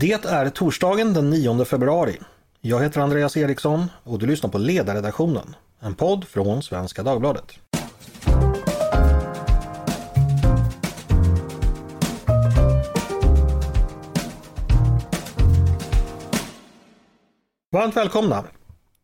[0.00, 2.18] Det är torsdagen den 9 februari.
[2.60, 7.52] Jag heter Andreas Eriksson och du lyssnar på Ledarredaktionen, en podd från Svenska Dagbladet.
[17.72, 18.44] Varmt välkomna!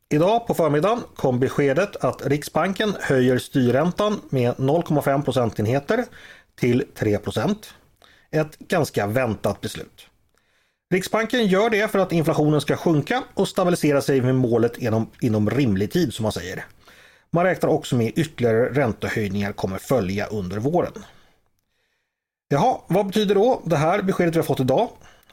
[0.09, 6.05] Idag på förmiddagen kom beskedet att Riksbanken höjer styrräntan med 0,5 procentenheter
[6.55, 7.75] till 3 procent.
[8.31, 10.09] Ett ganska väntat beslut.
[10.91, 15.51] Riksbanken gör det för att inflationen ska sjunka och stabilisera sig med målet inom, inom
[15.51, 16.65] rimlig tid som man säger.
[17.31, 20.93] Man räknar också med ytterligare räntehöjningar kommer följa under våren.
[22.49, 24.89] Jaha, vad betyder då det här beskedet vi har fått idag?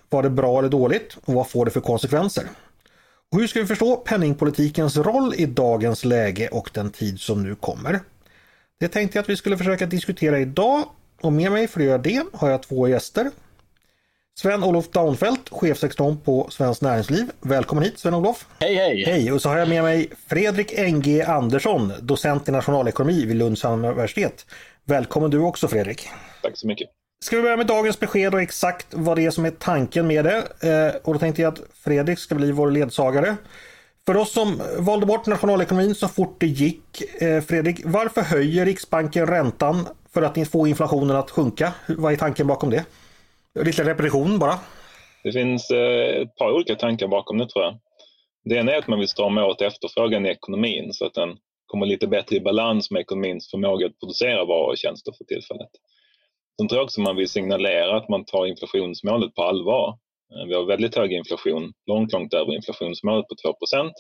[0.10, 2.44] Var det bra eller dåligt och vad får det för konsekvenser?
[3.32, 7.56] Och hur ska vi förstå penningpolitikens roll i dagens läge och den tid som nu
[7.56, 8.00] kommer?
[8.80, 10.84] Det tänkte jag att vi skulle försöka diskutera idag
[11.22, 13.32] och med mig för att göra det har jag två gäster.
[14.40, 17.32] Sven-Olof Daunfeldt, chefsekonom på Svenskt Näringsliv.
[17.42, 18.46] Välkommen hit Sven-Olof!
[18.60, 19.04] Hej hej!
[19.06, 19.32] Hej!
[19.32, 24.46] Och så har jag med mig Fredrik NG Andersson, docent i nationalekonomi vid Lunds universitet.
[24.86, 26.10] Välkommen du också Fredrik!
[26.42, 26.90] Tack så mycket!
[27.24, 30.26] Ska vi börja med dagens besked och exakt vad det är som är tanken med
[30.26, 30.38] det.
[30.70, 33.36] Eh, och då tänkte jag att Fredrik ska bli vår ledsagare.
[34.06, 37.22] För oss som valde bort nationalekonomin så fort det gick.
[37.22, 41.74] Eh, Fredrik, varför höjer Riksbanken räntan för att få inflationen att sjunka?
[41.88, 42.84] Vad är tanken bakom det?
[43.60, 44.60] Lite repetition bara.
[45.24, 47.80] Det finns eh, ett par olika tankar bakom det tror jag.
[48.44, 51.86] Det ena är att man vill strama åt efterfrågan i ekonomin så att den kommer
[51.86, 55.70] lite bättre i balans med ekonomins förmåga att producera varor och tjänster för tillfället.
[56.60, 59.98] Sen tror jag också man vill signalera att man tar inflationsmålet på allvar.
[60.34, 63.92] Eh, vi har väldigt hög inflation, långt, långt över inflationsmålet på 2%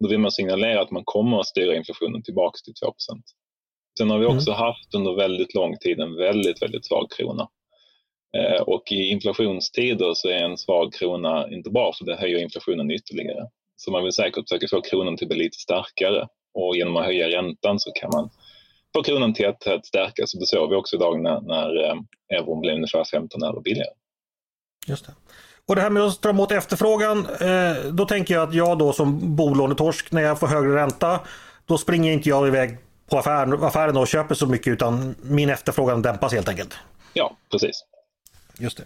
[0.00, 2.92] Då vill man signalera att man kommer att styra inflationen tillbaks till 2%
[3.98, 4.60] Sen har vi också mm.
[4.60, 7.48] haft under väldigt lång tid en väldigt, väldigt svag krona.
[8.36, 12.90] Eh, och i inflationstider så är en svag krona inte bra för det höjer inflationen
[12.90, 13.48] ytterligare.
[13.76, 17.04] Så man vill säkert försöka få kronan till att bli lite starkare och genom att
[17.04, 18.30] höja räntan så kan man
[18.96, 20.32] få kronan till att, att stärkas.
[20.32, 21.96] Det såg vi också idag när, när eh,
[22.38, 23.90] euron blev ungefär 15 öre billigare.
[24.86, 25.12] Just det.
[25.68, 28.92] Och det här med att strama åt efterfrågan, eh, då tänker jag att jag då
[28.92, 31.20] som bolånetorsk när jag får högre ränta,
[31.66, 32.76] då springer inte jag iväg
[33.10, 36.74] på affären, affären och köper så mycket utan min efterfrågan dämpas helt enkelt.
[37.12, 37.84] Ja, precis.
[38.58, 38.84] Just det.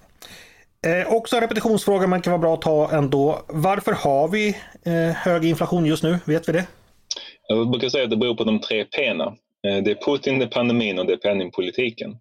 [0.86, 3.44] Eh, också en repetitionsfråga men kan vara bra att ta ändå.
[3.48, 4.48] Varför har vi
[4.84, 6.18] eh, hög inflation just nu?
[6.24, 6.66] Vet vi det?
[7.48, 9.06] Jag brukar säga att det beror på de tre P.
[9.66, 12.16] Eh, det är Putin, det är pandemin och det är penningpolitiken.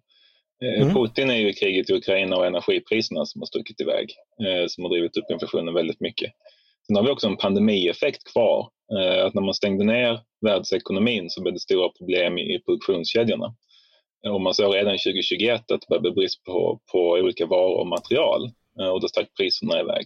[0.64, 0.94] Eh, mm.
[0.94, 4.14] Putin är ju kriget i Ukraina och energipriserna som har stuckit iväg,
[4.46, 6.32] eh, som har drivit upp inflationen väldigt mycket.
[6.86, 8.70] Sen har vi också en pandemieffekt kvar.
[9.26, 13.54] Att när man stängde ner världsekonomin så blev det stora problem i produktionskedjorna.
[14.30, 17.86] Och man såg redan 2021 att det började bli brist på, på olika varor och
[17.86, 18.50] material
[18.80, 20.04] eh, och då stack priserna iväg.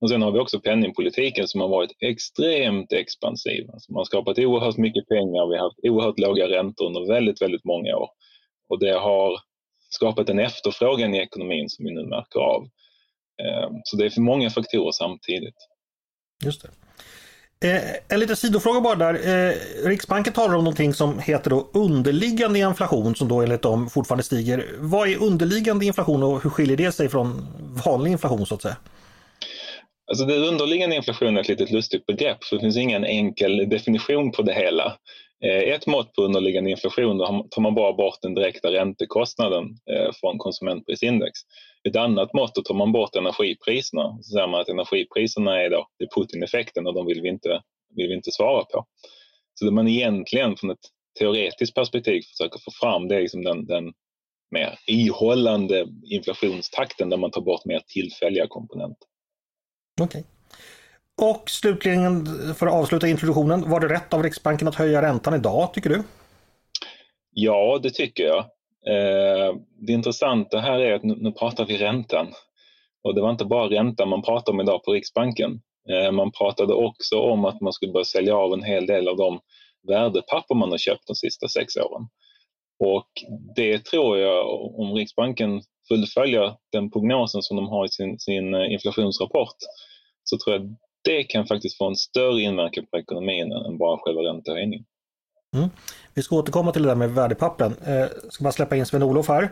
[0.00, 3.70] Och sen har vi också penningpolitiken som har varit extremt expansiv.
[3.72, 7.42] Alltså man har skapat oerhört mycket pengar, vi har haft oerhört låga räntor under väldigt,
[7.42, 8.08] väldigt många år.
[8.68, 9.40] Och det har
[9.90, 12.62] skapat en efterfrågan i ekonomin som vi nu märker av.
[13.42, 15.56] Eh, så det är för många faktorer samtidigt.
[16.44, 16.68] Just det.
[17.64, 19.14] Eh, en liten sidofråga bara där.
[19.14, 19.54] Eh,
[19.86, 24.66] Riksbanken talar om någonting som heter då underliggande inflation som då enligt dem fortfarande stiger.
[24.78, 27.46] Vad är underliggande inflation och hur skiljer det sig från
[27.84, 28.76] vanlig inflation så att säga?
[30.10, 34.32] Alltså det underliggande inflationen är ett litet lustigt begrepp för det finns ingen enkel definition
[34.32, 34.96] på det hela.
[35.44, 40.12] Eh, ett mått på underliggande inflation, då tar man bara bort den direkta räntekostnaden eh,
[40.20, 41.40] från konsumentprisindex.
[41.88, 44.18] Ett annat mått, då tar man bort energipriserna.
[44.22, 47.62] Så säger man att energipriserna är då, det är Putin-effekten och de vill vi, inte,
[47.96, 48.84] vill vi inte svara på.
[49.54, 50.86] Så det man egentligen från ett
[51.18, 53.92] teoretiskt perspektiv försöker få fram det är liksom den, den
[54.50, 59.08] mer ihållande inflationstakten där man tar bort mer tillfälliga komponenter.
[60.00, 60.20] Okej.
[60.20, 60.39] Okay.
[61.20, 65.74] Och slutligen för att avsluta introduktionen, var det rätt av Riksbanken att höja räntan idag
[65.74, 66.02] tycker du?
[67.30, 68.38] Ja, det tycker jag.
[68.86, 69.54] Eh,
[69.86, 72.26] det intressanta här är att nu, pratar vi räntan.
[73.04, 75.60] Och det var inte bara räntan man pratade om idag på Riksbanken.
[75.90, 79.16] Eh, man pratade också om att man skulle börja sälja av en hel del av
[79.16, 79.40] de
[79.88, 82.08] värdepapper man har köpt de sista sex åren.
[82.78, 83.08] Och
[83.56, 84.46] det tror jag,
[84.80, 89.56] om Riksbanken fullföljer den prognosen som de har i sin, sin eh, inflationsrapport,
[90.24, 94.20] så tror jag det kan faktiskt få en större inverkan på ekonomin än bara själva
[94.20, 94.84] räntehöjningen.
[95.56, 95.70] Mm.
[96.14, 97.74] Vi ska återkomma till det där med värdepappen.
[97.86, 99.50] Eh, ska bara släppa in Sven-Olof här.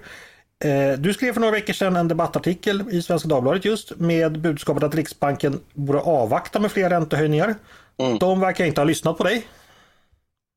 [0.64, 4.82] Eh, du skrev för några veckor sedan en debattartikel i Svenska Dagbladet just med budskapet
[4.82, 7.54] att Riksbanken borde avvakta med fler räntehöjningar.
[7.98, 8.18] Mm.
[8.18, 9.46] De verkar inte ha lyssnat på dig.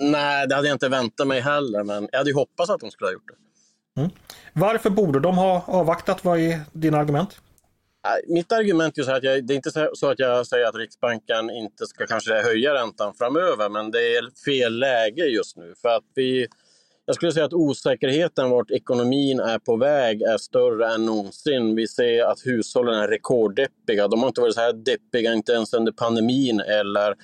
[0.04, 2.92] Nej, det hade jag inte väntat mig heller, men jag hade ju hoppats att de
[2.92, 4.02] skulle ha gjort det.
[4.02, 4.12] Mm.
[4.54, 6.26] Varför borde de ha avvaktat?
[6.26, 7.42] Vad är dina argument?
[8.08, 10.76] Äh, mitt argument är så att jag, det är inte så att jag säger att
[10.76, 15.74] Riksbanken inte ska kanske höja räntan framöver, men det är fel läge just nu.
[15.82, 16.48] För att vi,
[17.06, 21.76] jag skulle säga att osäkerheten vart ekonomin är på väg är större än någonsin.
[21.76, 24.08] Vi ser att hushållen är rekorddeppiga.
[24.08, 27.16] De har inte varit så här deppiga, inte ens under pandemin eller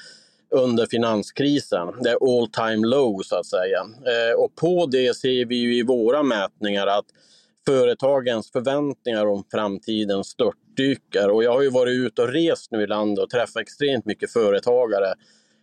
[0.52, 1.88] under finanskrisen.
[2.02, 3.80] Det är all time low så att säga.
[3.82, 7.06] Eh, och på det ser vi ju i våra mätningar att
[7.68, 11.30] företagens förväntningar om framtiden störtdyker.
[11.30, 14.32] Och jag har ju varit ute och rest nu i landet och träffat extremt mycket
[14.32, 15.14] företagare.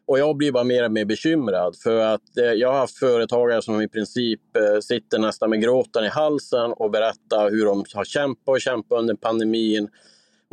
[0.06, 3.62] Och jag blir bara mer och mer bekymrad för att eh, jag har haft företagare
[3.62, 8.05] som i princip eh, sitter nästan med gråten i halsen och berättar hur de har
[8.05, 9.89] kämpat och kämpat under pandemin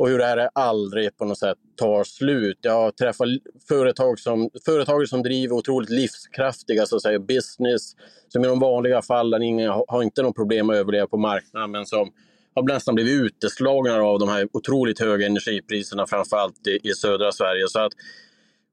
[0.02, 2.58] och hur det här aldrig på något sätt tar slut.
[2.60, 3.28] Jag har träffat
[3.68, 7.96] företag som, företag som driver otroligt livskraftiga så att säga, business
[8.28, 11.86] som i de vanliga fallen ingen, har inte något problem att överleva på marknaden men
[11.86, 12.12] som
[12.54, 17.68] har nästan blivit uteslagna av de här otroligt höga energipriserna framförallt i, i södra Sverige.
[17.68, 17.92] Så att,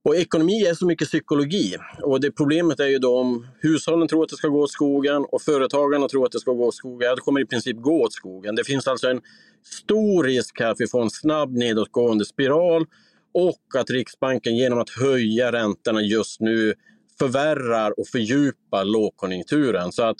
[0.10, 1.76] och ekonomi är så mycket psykologi.
[2.02, 5.26] Och det problemet är ju då om hushållen tror att det ska gå åt skogen
[5.32, 7.08] och företagarna tror att det ska gå åt skogen.
[7.10, 8.56] Ja, det kommer i princip gå åt skogen.
[8.56, 9.22] Det finns alltså en
[9.64, 12.86] stor risk här att vi får en snabb nedåtgående spiral
[13.34, 16.74] och att Riksbanken genom att höja räntorna just nu
[17.20, 19.92] förvärrar och fördjupar lågkonjunkturen.
[19.92, 20.18] Så att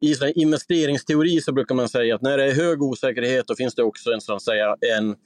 [0.00, 3.82] i investeringsteori så brukar man säga att när det är hög osäkerhet då finns det
[3.82, 5.16] också en, så att säga, en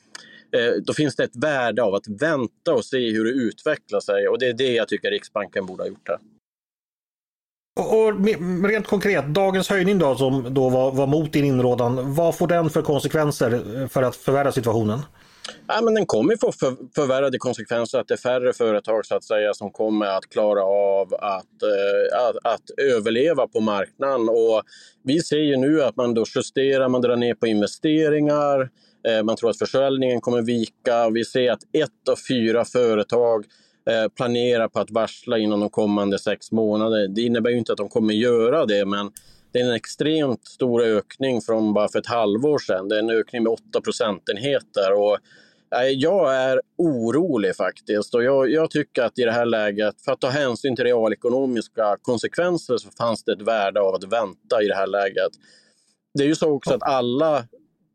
[0.87, 4.29] då finns det ett värde av att vänta och se hur det utvecklar sig.
[4.29, 6.19] Och det är det jag tycker Riksbanken borde ha gjort här.
[7.77, 8.27] Och
[8.69, 12.71] rent konkret, dagens höjning då som då var, var mot din inrådan, vad får den
[12.71, 15.01] för konsekvenser för att förvärra situationen?
[15.67, 19.25] Ja, men den kommer få för, förvärrade konsekvenser, att det är färre företag så att
[19.25, 24.29] säga som kommer att klara av att, eh, att, att, överleva på marknaden.
[24.29, 24.63] Och
[25.05, 28.69] vi ser ju nu att man då justerar, man drar ner på investeringar, Eh,
[29.09, 31.11] Eh, man tror att försäljningen kommer vika.
[31.11, 33.45] Vi ser att ett av fyra företag
[33.91, 37.07] eh, planerar på att varsla inom de kommande sex månaderna.
[37.15, 39.11] Det innebär ju inte att de kommer göra det, men
[39.53, 42.89] det är en extremt stor ökning från bara för ett halvår sedan.
[42.89, 44.93] Det är en ökning med 8 procentenheter.
[44.93, 45.19] Och
[45.77, 50.13] eh, jag är orolig faktiskt och jag, jag, tycker att i det här läget, för
[50.13, 54.67] att ta hänsyn till realekonomiska konsekvenser, så fanns det ett värde av att vänta i
[54.69, 55.33] det här läget.
[56.15, 57.45] Det är ju så också att alla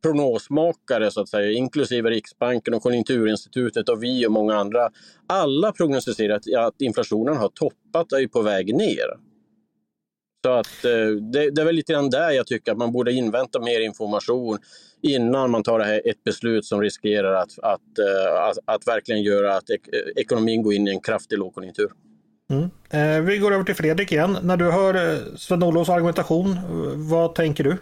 [0.02, 4.90] prognosmakare, så att säga, inklusive Riksbanken och Konjunkturinstitutet och vi och många andra.
[5.28, 9.30] Alla prognostiserar att, att inflationen har toppat och är på väg ner.
[10.46, 13.12] Så att, eh, det, det, är väl lite grann där jag tycker att man borde
[13.12, 14.58] invänta mer information
[15.02, 19.22] innan man tar det här, ett beslut som riskerar att, att, eh, att, att verkligen
[19.22, 19.82] göra att ek,
[20.16, 21.92] ekonomin går in i en kraftig lågkonjunktur.
[22.52, 22.70] Mm.
[22.90, 24.38] Eh, vi går över till Fredrik igen.
[24.44, 26.58] När du hör eh, Sven-Olofs argumentation,
[27.10, 27.78] vad tänker du?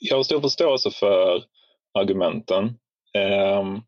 [0.00, 1.44] Jag har stor förståelse för
[1.98, 2.78] argumenten.
[3.14, 3.80] Ehm,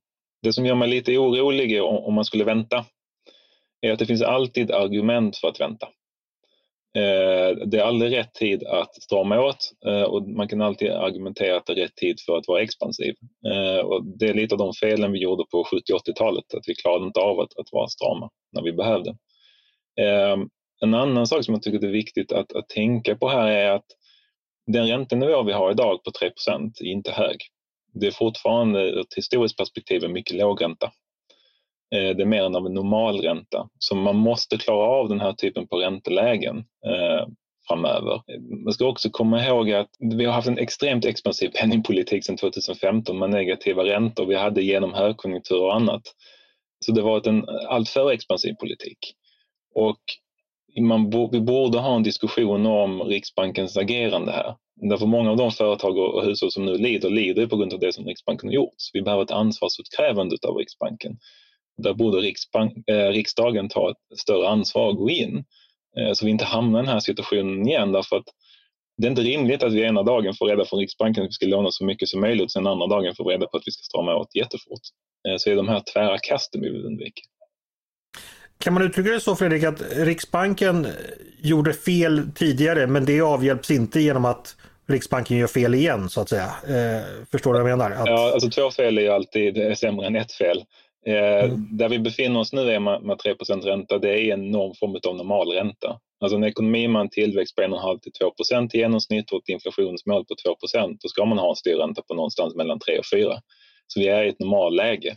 [0.42, 2.84] det som gör mig lite orolig om man skulle vänta
[3.80, 5.88] är att det finns alltid argument för att vänta.
[6.96, 11.56] Ehm, det är aldrig rätt tid att strama åt eh, och man kan alltid argumentera
[11.56, 13.14] att det är rätt tid för att vara expansiv.
[13.52, 16.74] Ehm, och det är lite av de felen vi gjorde på 70 80-talet, att vi
[16.74, 19.16] klarade inte av att, att vara strama när vi behövde.
[20.82, 23.84] En annan sak som jag tycker är viktigt att, att tänka på här är att
[24.72, 26.30] den räntenivå vi har idag på 3
[26.80, 27.36] är inte hög.
[27.94, 30.86] Det är fortfarande ur ett historiskt perspektiv en mycket låg ränta.
[31.94, 33.68] Eh, det är mer än av en normalränta.
[33.78, 37.26] Så man måste klara av den här typen på räntelägen eh,
[37.68, 38.22] framöver.
[38.64, 43.18] Man ska också komma ihåg att vi har haft en extremt expansiv penningpolitik sedan 2015
[43.18, 44.26] med negativa räntor.
[44.26, 46.02] Vi hade genom högkonjunktur och annat.
[46.84, 48.98] Så det har varit en alltför expansiv politik.
[49.74, 50.00] Och
[50.80, 54.54] man, vi borde ha en diskussion om Riksbankens agerande här.
[54.90, 57.92] Därför många av de företag och hushåll som nu lider, lider på grund av det
[57.92, 58.74] som Riksbanken har gjort.
[58.76, 61.18] Så vi behöver ett ansvarsutkrävande av Riksbanken.
[61.82, 65.44] Där borde Riksbank, eh, riksdagen ta ett större ansvar och gå in
[65.98, 67.92] eh, så vi inte hamnar i den här situationen igen.
[67.92, 68.26] Därför att
[68.96, 71.46] det är inte rimligt att vi ena dagen får reda från Riksbanken att vi ska
[71.46, 73.82] låna så mycket som möjligt och sen andra dagen får reda på att vi ska
[73.82, 74.80] strama åt jättefort.
[75.28, 77.22] Eh, så är de här tvära kasten vi vill undvika.
[78.60, 80.86] Kan man uttrycka det så Fredrik att Riksbanken
[81.38, 84.56] gjorde fel tidigare men det avhjälps inte genom att
[84.88, 86.50] Riksbanken gör fel igen så att säga.
[86.68, 87.96] Eh, förstår du vad jag menar?
[87.96, 88.06] Att...
[88.06, 90.64] Ja, alltså två fel är ju alltid sämre än ett fel.
[91.06, 91.76] Eh, mm.
[91.76, 94.96] Där vi befinner oss nu är med, med 3% ränta, det är en någon form
[95.08, 95.98] av normalränta.
[96.20, 98.12] Alltså en ekonomi med en tillväxt på 1,5 till
[98.56, 102.14] 2% i genomsnitt och ett inflationsmål på 2% då ska man ha en styrränta på
[102.14, 103.40] någonstans mellan 3 och 4.
[103.86, 105.16] Så vi är i ett normalläge.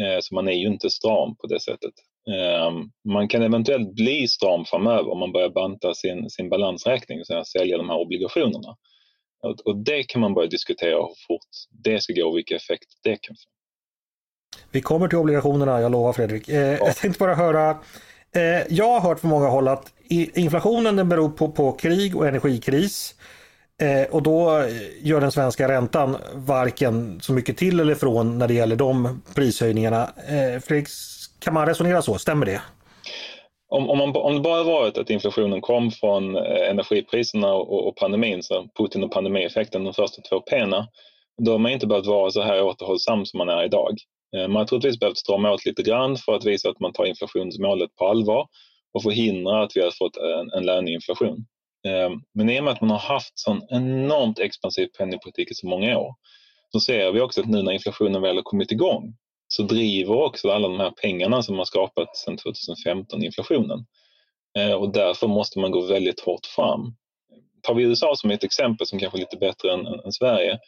[0.00, 1.94] Eh, så man är ju inte stram på det sättet.
[2.30, 7.44] Ehm, man kan eventuellt bli stram framöver om man börjar banta sin, sin balansräkning, så
[7.44, 8.76] sälja de här obligationerna.
[9.64, 13.16] Och det kan man börja diskutera hur fort det ska gå och vilka effekter det
[13.20, 13.50] kan få.
[14.70, 16.48] Vi kommer till obligationerna, jag lovar Fredrik.
[16.48, 16.86] Eh, ja.
[16.86, 17.70] Jag tänkte bara höra,
[18.36, 22.26] eh, jag har hört från många håll att inflationen den beror på, på krig och
[22.28, 23.14] energikris.
[23.82, 24.68] Eh, och då
[25.00, 30.02] gör den svenska räntan varken så mycket till eller från när det gäller de prishöjningarna.
[30.28, 30.88] Eh, Fredrik,
[31.38, 32.18] kan man resonera så?
[32.18, 32.62] Stämmer det?
[33.68, 37.96] Om, om, man, om det bara varit att inflationen kom från eh, energipriserna och, och
[37.96, 40.66] pandemin, så Putin och pandemieffekten, de första två P,
[41.42, 43.96] då har man inte behövt vara så här återhållsam som man är idag.
[44.36, 47.04] Eh, man har troligtvis behövt strama åt lite grann för att visa att man tar
[47.04, 48.46] inflationsmålet på allvar
[48.94, 51.46] och förhindra att vi har fått en, en löneinflation.
[51.86, 55.66] Eh, men i och med att man har haft sån enormt expansiv penningpolitik i så
[55.66, 56.14] många år
[56.72, 59.16] så ser vi också att nu när inflationen väl har kommit igång
[59.48, 63.86] så driver också alla de här pengarna som har skapats sedan 2015 inflationen.
[64.58, 66.94] Eh, och därför måste man gå väldigt hårt fram.
[67.62, 70.58] Tar vi USA som ett exempel som kanske är lite bättre än, än Sverige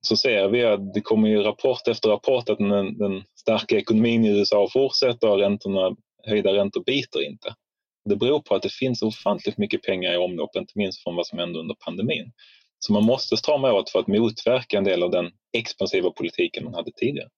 [0.00, 4.24] så ser vi att det kommer ju rapport efter rapport att den, den starka ekonomin
[4.24, 7.54] i USA fortsätter och räntorna, höjda räntor biter inte.
[8.04, 11.26] Det beror på att det finns ofantligt mycket pengar i omlopp, inte minst från vad
[11.26, 12.32] som hände under pandemin.
[12.78, 16.74] Så man måste strama åt för att motverka en del av den expansiva politiken man
[16.74, 17.28] hade tidigare.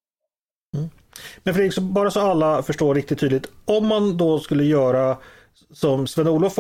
[0.75, 0.91] Mm.
[1.43, 3.47] Men Fredrik, bara så alla förstår riktigt tydligt.
[3.65, 5.17] Om man då skulle göra
[5.73, 6.55] som Sven-Olof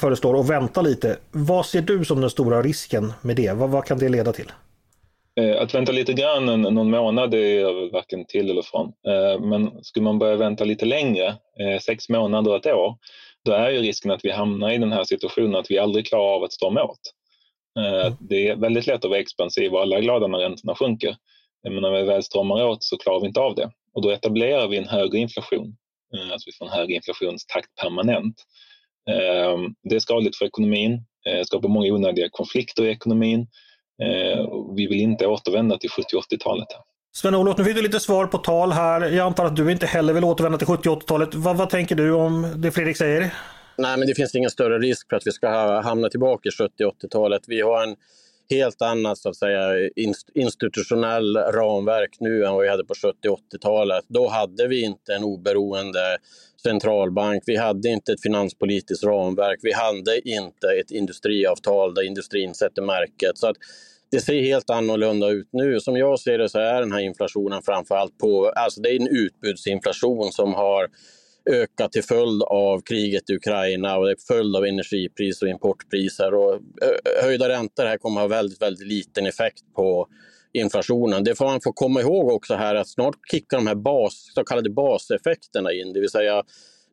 [0.00, 1.16] föreslår och vänta lite.
[1.30, 3.52] Vad ser du som den stora risken med det?
[3.52, 4.52] Vad, vad kan det leda till?
[5.40, 8.86] Eh, att vänta lite grann, någon månad, det är varken till eller från.
[8.86, 12.96] Eh, men skulle man börja vänta lite längre, eh, sex månader, ett år,
[13.44, 16.34] då är ju risken att vi hamnar i den här situationen att vi aldrig klarar
[16.34, 17.00] av att strama åt.
[17.78, 18.12] Mm.
[18.20, 21.16] Det är väldigt lätt att vara expansiv och alla är glada när räntorna sjunker.
[21.70, 24.68] Men när vi väl stramar åt så klarar vi inte av det och då etablerar
[24.68, 25.76] vi en högre inflation.
[26.32, 28.34] Alltså vi får en högre inflationstakt permanent.
[29.82, 31.04] Det är skadligt för ekonomin,
[31.44, 33.46] skapar många onödiga konflikter i ekonomin
[34.02, 34.46] Eh,
[34.76, 36.68] vi vill inte återvända till 70 80-talet.
[37.16, 39.00] Sven-Olof, nu fick du lite svar på tal här.
[39.00, 41.34] Jag antar att du inte heller vill återvända till 70 80-talet.
[41.34, 43.34] Vad, vad tänker du om det Fredrik säger?
[43.78, 46.84] Nej, men det finns ingen större risk för att vi ska hamna tillbaka i 70
[46.84, 47.42] 80-talet.
[47.46, 47.96] Vi har en
[48.50, 49.90] helt annat så att säga,
[50.34, 54.04] institutionell ramverk nu än vad vi hade på 70 80-talet.
[54.08, 56.18] Då hade vi inte en oberoende
[56.62, 62.82] centralbank, vi hade inte ett finanspolitiskt ramverk, vi hade inte ett industriavtal där industrin sätter
[62.82, 63.38] märket.
[63.38, 63.56] Så att
[64.10, 65.80] det ser helt annorlunda ut nu.
[65.80, 69.16] Som jag ser det så är den här inflationen framförallt på, alltså det är en
[69.16, 70.88] utbudsinflation som har
[71.50, 76.34] ökat till följd av kriget i Ukraina och till följd av energipris och importpriser.
[76.34, 80.08] Och eh, höjda räntor här kommer att ha väldigt, väldigt liten effekt på
[80.52, 81.24] inflationen.
[81.24, 84.44] Det får man få komma ihåg också här att snart kickar de här bas, så
[84.44, 86.42] kallade baseffekterna in, det vill säga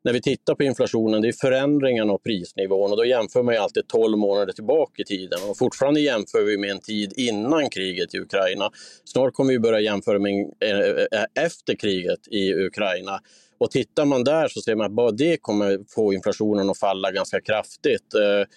[0.03, 3.59] när vi tittar på inflationen, det är förändringen av prisnivån och då jämför man ju
[3.59, 8.15] alltid 12 månader tillbaka i tiden och fortfarande jämför vi med en tid innan kriget
[8.15, 8.71] i Ukraina.
[9.03, 13.19] Snart kommer vi börja jämföra med eh, eh, efter kriget i Ukraina.
[13.63, 17.11] Och tittar man där så ser man att bara det kommer få inflationen att falla
[17.11, 18.13] ganska kraftigt.
[18.13, 18.47] Eh,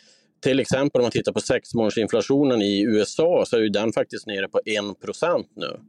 [0.43, 4.61] till exempel om man tittar på sexmånadersinflationen i USA så är den faktiskt nere på
[4.67, 5.81] 1% nu.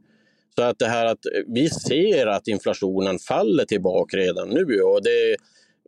[0.56, 5.02] Så att det här att eh, vi ser att inflationen faller tillbaka redan nu och
[5.02, 5.36] det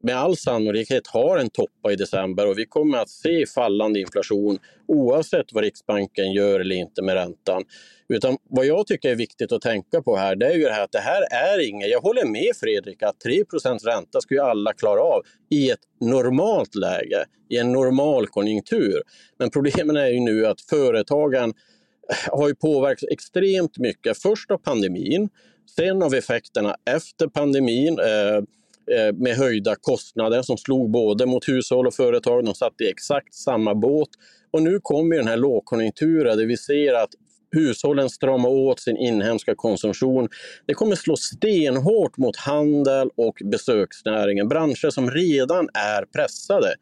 [0.02, 4.58] med all sannolikhet har en toppa i december och vi kommer att se fallande inflation
[4.88, 7.64] oavsett vad Riksbanken gör eller inte med räntan.
[8.08, 10.84] Utan vad jag tycker är viktigt att tänka på här, det är ju det här
[10.84, 13.44] att det här är inget, jag håller med Fredrik att 3
[13.84, 19.02] ränta ska ju alla klara av i ett normalt läge, i en normal konjunktur.
[19.38, 21.54] Men problemen är ju nu att företagen
[22.26, 24.18] har ju påverkats extremt mycket.
[24.18, 25.28] Först av pandemin,
[25.76, 28.42] sen av effekterna efter pandemin eh,
[28.96, 32.44] Eh, med höjda kostnader som slog både mot hushåll och företag.
[32.44, 34.08] De satt i exakt samma båt.
[34.50, 37.10] Och nu kommer den här lågkonjunkturen där vi ser att
[37.52, 40.28] hushållen stramar åt sin inhemska konsumtion.
[40.66, 46.74] Det kommer slå stenhårt mot handel och besöksnäringen, branscher som redan är pressade.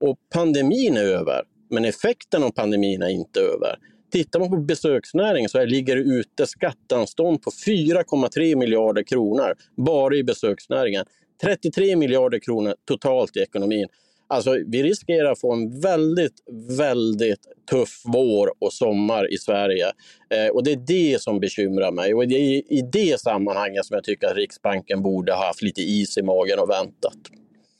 [0.00, 3.76] Och pandemin är över, men effekten av pandemin är inte över.
[4.12, 10.24] Tittar man på besöksnäringen så ligger det ute skatteanstånd på 4,3 miljarder kronor bara i
[10.24, 11.04] besöksnäringen.
[11.44, 13.88] 33 miljarder kronor totalt i ekonomin.
[14.28, 16.34] Alltså, vi riskerar att få en väldigt,
[16.78, 19.86] väldigt tuff vår och sommar i Sverige.
[20.34, 22.14] Eh, och det är det som bekymrar mig.
[22.14, 25.80] Och det är i det sammanhanget som jag tycker att Riksbanken borde ha haft lite
[25.80, 27.18] is i magen och väntat.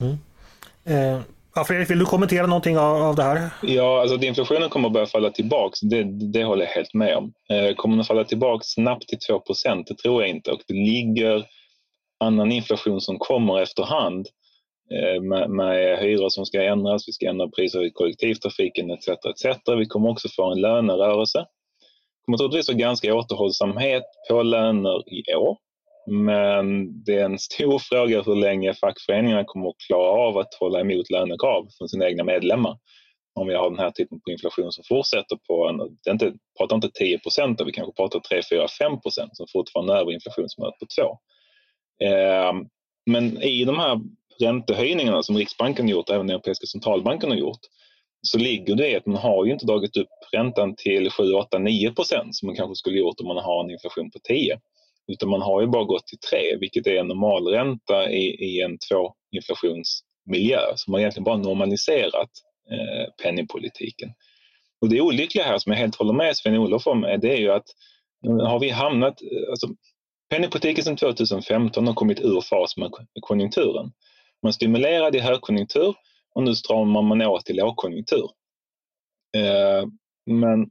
[0.01, 0.17] Mm.
[0.85, 1.21] Eh,
[1.55, 3.49] ja, Fredrik, vill du kommentera någonting av, av det här?
[3.61, 7.17] Ja, alltså att inflationen kommer att börja falla tillbaka, det, det håller jag helt med
[7.17, 7.33] om.
[7.49, 10.51] Eh, kommer den att falla tillbaka snabbt till 2% det tror jag inte.
[10.51, 11.45] Och det ligger
[12.23, 14.27] annan inflation som kommer efterhand
[14.91, 19.07] eh, med, med hyror som ska ändras, vi ska ändra priser i kollektivtrafiken etc.
[19.07, 19.59] etc.
[19.77, 21.39] Vi kommer också få en lönerörelse.
[21.39, 25.57] Det kommer troligtvis vara ganska återhållsamhet på löner i år.
[26.07, 30.79] Men det är en stor fråga hur länge fackföreningarna kommer att klara av att hålla
[30.79, 32.77] emot lönekrav från sina egna medlemmar
[33.35, 36.33] om vi har den här typen av inflation som fortsätter på, en, det är inte,
[36.57, 40.11] pratar inte 10 procent, vi kanske pratar 3, 4, 5 procent som fortfarande är över
[40.11, 41.17] inflationsmålet på 2.
[42.05, 42.65] Ehm,
[43.05, 44.01] men i de här
[44.39, 47.59] räntehöjningarna som Riksbanken gjort, även Europeiska centralbanken har gjort,
[48.21, 51.59] så ligger det i att man har ju inte dragit upp räntan till 7, 8,
[51.59, 54.59] 9 procent som man kanske skulle gjort om man har en inflation på 10.
[55.07, 58.77] Utan man har ju bara gått till 3, vilket är en normalränta i, i en
[58.77, 60.59] tvåinflationsmiljö.
[60.75, 62.29] Så man har egentligen bara normaliserat
[62.71, 64.09] Eh, penningpolitiken.
[64.81, 67.51] Och det olyckliga här som jag helt håller med Sven-Olof om eh, det är ju
[67.51, 67.65] att
[68.21, 69.67] nu har vi hamnat, eh, alltså,
[70.29, 73.91] penningpolitiken sedan 2015 har kommit ur fas med konjunkturen.
[74.43, 75.95] Man stimulerade i högkonjunktur
[76.35, 78.29] och nu stramar man åt i lågkonjunktur.
[79.37, 79.87] Eh,
[80.25, 80.69] men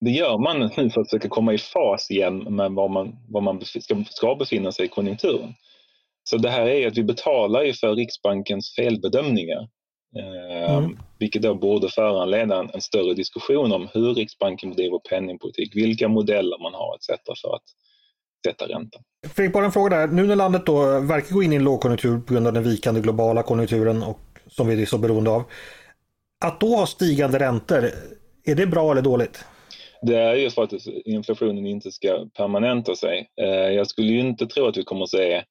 [0.00, 3.40] det gör man nu för att försöka komma i fas igen med var man, var
[3.40, 5.54] man ska, ska befinna sig i konjunkturen.
[6.24, 9.68] Så det här är att vi betalar ju för Riksbankens felbedömningar
[10.18, 10.98] Eh, mm.
[11.18, 16.58] Vilket då borde föranleda en, en, större diskussion om hur Riksbanken bedriver penningpolitik, vilka modeller
[16.62, 17.40] man har etc.
[17.42, 17.64] för att
[18.46, 19.02] sätta räntan.
[19.34, 20.06] Fredrik, bara en fråga där.
[20.06, 23.00] Nu när landet då verkar gå in i en lågkonjunktur på grund av den vikande
[23.00, 25.42] globala konjunkturen och som vi är så beroende av.
[26.44, 27.90] Att då ha stigande räntor,
[28.44, 29.44] är det bra eller dåligt?
[30.02, 30.72] Det är ju för att
[31.04, 33.30] inflationen inte ska permanenta sig.
[33.40, 35.44] Eh, jag skulle ju inte tro att vi kommer att se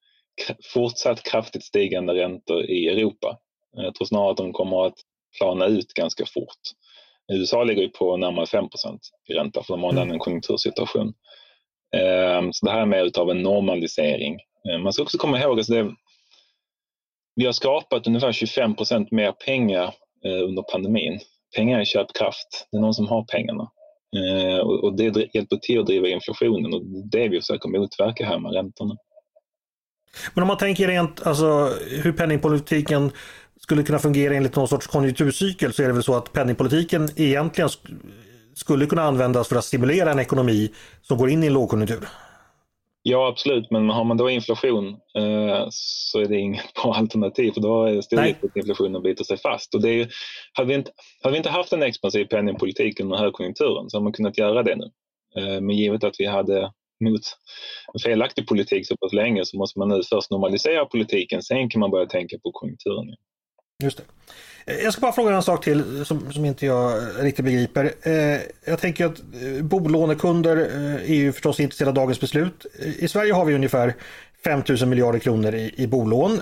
[0.74, 3.38] fortsatt kraftigt stigande räntor i Europa.
[3.76, 4.96] Jag tror snarare att de kommer att
[5.38, 6.60] plana ut ganska fort.
[7.32, 8.66] USA ligger ju på närmare 5
[9.30, 10.12] i ränta för de har mm.
[10.12, 11.14] en konjunktursituation.
[11.96, 14.40] Ehm, så det här är mer utav en normalisering.
[14.70, 15.92] Ehm, man ska också komma ihåg att det,
[17.36, 19.94] vi har skapat ungefär 25% mer pengar
[20.26, 21.20] eh, under pandemin.
[21.56, 22.68] Pengar är köpkraft.
[22.72, 23.72] Det är någon som har pengarna.
[24.18, 28.26] Ehm, och det hjälper till att driva inflationen och det är det vi försöker motverka
[28.26, 28.96] här med räntorna.
[30.34, 31.74] Men om man tänker rent alltså,
[32.04, 33.12] hur penningpolitiken
[33.62, 37.70] skulle kunna fungera enligt någon sorts konjunkturcykel så är det väl så att penningpolitiken egentligen
[38.60, 42.08] skulle kunna användas för att stimulera en ekonomi som går in i en lågkonjunktur.
[43.04, 47.62] Ja absolut, men har man då inflation eh, så är det inget bra alternativ för
[47.62, 49.76] då är det stor risk att inflationen biter sig fast.
[49.76, 50.10] Och det är,
[50.54, 50.92] hade, vi inte,
[51.24, 54.76] hade vi inte haft en expansiv penningpolitik under högkonjunkturen så hade man kunnat göra det
[54.76, 54.92] nu.
[55.38, 56.72] Eh, men givet att vi hade
[57.04, 57.22] mot
[57.94, 61.80] en felaktig politik så pass länge så måste man nu först normalisera politiken, sen kan
[61.80, 63.16] man börja tänka på konjunkturen.
[63.84, 64.04] Just det.
[64.74, 67.46] Eh, jag ska bara fråga en sak till eh, som, som inte jag eh, riktigt
[67.46, 67.94] begriper.
[68.02, 70.58] Eh, jag tänker att eh, bolånekunder
[71.06, 72.66] är ju förstås intresserade av dagens beslut.
[73.00, 73.94] I Sverige har vi ungefär
[74.44, 76.42] 5 000 miljarder kronor i, i bolån.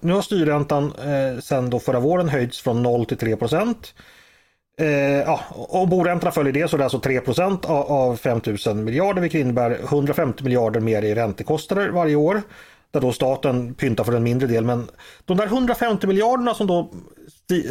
[0.00, 0.92] nu har styrräntan
[1.42, 3.94] sedan då förra våren höjts från 0 till 3 procent.
[5.26, 8.76] ja, om boräntorna följer det så är det alltså 3 procent av, av 5 000
[8.76, 12.42] miljarder vilket innebär 150 miljarder mer i räntekostnader varje år
[12.94, 14.64] där då staten pyntar för en mindre del.
[14.64, 14.88] Men
[15.24, 16.90] de där 150 miljarderna som då,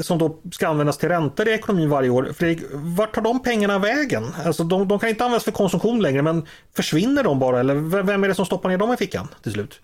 [0.01, 3.79] som då ska användas till räntor i ekonomin varje år, Fredrik, vart tar de pengarna
[3.79, 4.23] vägen?
[4.45, 7.59] Alltså de, de kan inte användas för konsumtion längre, men försvinner de bara?
[7.59, 9.81] Eller vem är det som stoppar ner dem i fickan till slut?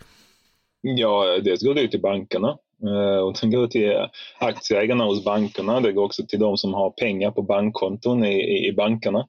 [0.81, 3.93] Ja, det går det till bankerna eh, och det går till
[4.39, 5.79] aktieägarna hos bankerna.
[5.79, 9.27] Det går också till de som har pengar på bankkonton i, i bankerna.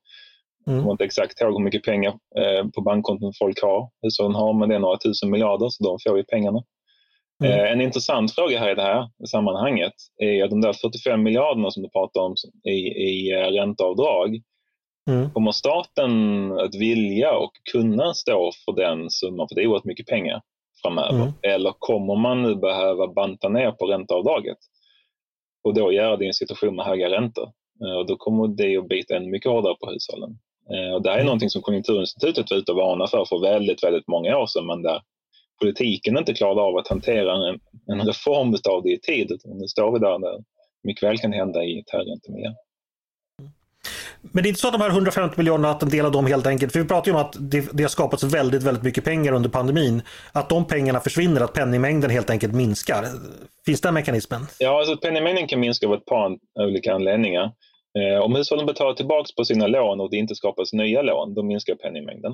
[0.67, 0.77] Mm.
[0.77, 3.91] Jag kommer inte exakt ihåg hur mycket pengar eh, på bankkonton folk har.
[4.03, 6.63] Hushållen har, men det är några tusen miljarder så de får ju pengarna.
[7.45, 7.61] Mm.
[7.61, 11.71] Eh, en intressant fråga här i det här sammanhanget är att de där 45 miljarderna
[11.71, 14.41] som du pratar om i, i eh, ränteavdrag,
[15.11, 15.31] mm.
[15.31, 16.13] kommer staten
[16.53, 19.49] att vilja och kunna stå för den summan?
[19.49, 20.41] För det är oerhört mycket pengar
[20.83, 21.23] framöver.
[21.23, 21.33] Mm.
[21.43, 24.59] Eller kommer man nu behöva banta ner på ränteavdraget
[25.65, 27.49] och då göra det i en situation med höga räntor?
[27.99, 30.39] Och då kommer det att bita än mycket hårdare på hushållen.
[30.75, 31.27] Eh, och det här är mm.
[31.27, 34.83] någonting som Konjunkturinstitutet var ute och varnade för för väldigt, väldigt många år sedan men
[34.83, 35.01] där
[35.61, 39.41] politiken inte klarade av att hantera en, en reform av det i tid.
[39.45, 40.45] Nu står vi där där
[40.83, 42.55] mycket väl kan hända i ett högräntemiljöer.
[44.23, 46.27] Men det är inte så att de här 150 miljarderna, att en del av dem
[46.27, 49.05] helt enkelt, för vi pratar ju om att det, det har skapats väldigt, väldigt mycket
[49.05, 50.03] pengar under pandemin,
[50.33, 53.07] att de pengarna försvinner, att penningmängden helt enkelt minskar.
[53.67, 54.47] Finns den mekanismen?
[54.59, 57.53] Ja, alltså penningmängden kan minska av ett par olika anledningar.
[57.99, 61.43] Eh, om hushållen betalar tillbaka på sina lån och det inte skapas nya lån, då
[61.43, 62.33] minskar penningmängden.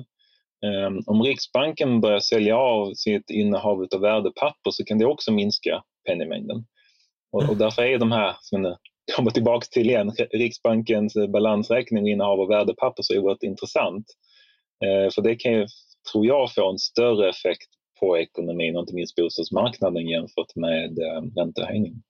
[0.65, 5.83] Eh, om Riksbanken börjar sälja av sitt innehav av värdepapper så kan det också minska
[6.07, 6.65] penningmängden.
[7.31, 8.77] Och, och därför är de här, som jag
[9.15, 14.05] kommer tillbaka till igen, Riksbankens eh, balansräkning och innehav av värdepapper så oerhört intressant.
[14.85, 15.67] Eh, för det kan ju,
[16.11, 21.21] tror jag, få en större effekt på ekonomin och inte minst bostadsmarknaden jämfört med eh,
[21.35, 22.03] räntehöjningen.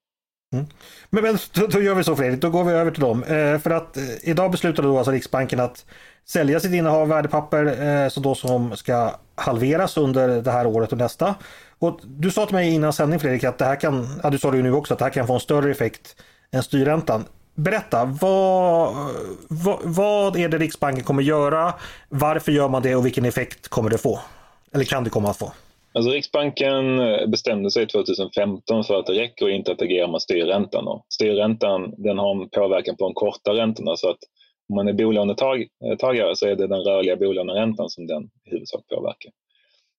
[0.53, 0.65] Mm.
[1.10, 3.23] Men, men då, då, gör vi så Fredrik, då går vi över till dem.
[3.23, 5.86] Eh, för att eh, idag beslutade då alltså Riksbanken att
[6.25, 10.91] sälja sitt innehav av värdepapper eh, så då som ska halveras under det här året
[10.91, 11.36] och nästa.
[11.79, 14.51] Och du sa till mig innan sändning Fredrik att det här kan, ja, du sa
[14.51, 16.15] det ju nu också, att det här kan få en större effekt
[16.51, 17.25] än styrräntan.
[17.55, 18.95] Berätta, vad,
[19.47, 21.73] vad, vad är det Riksbanken kommer göra?
[22.10, 24.19] Varför gör man det och vilken effekt kommer det få?
[24.73, 25.53] Eller kan det komma att få?
[25.97, 31.01] Alltså Riksbanken eh, bestämde sig 2015 för att det räcker inte att agera med styrräntan.
[31.13, 34.17] styrräntan den har en påverkan på de korta räntorna så att
[34.69, 38.88] om man är bolånetagare eh, så är det den rörliga bolåneräntan som den i huvudsak
[38.88, 39.31] påverkar.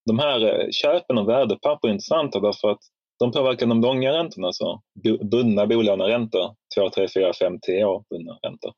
[0.06, 2.80] De här eh, köpen av värdepapper är intressanta därför att
[3.18, 4.82] de påverkar de långa räntorna, så
[5.22, 8.72] bundna bolåneräntor, 2, 3, 4, 5, 10 år bundna räntor.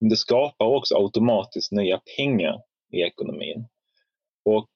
[0.00, 2.60] Men det skapar också automatiskt nya pengar
[2.92, 3.66] i ekonomin.
[4.44, 4.68] Och